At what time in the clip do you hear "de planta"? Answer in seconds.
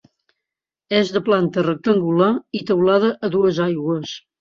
1.17-1.65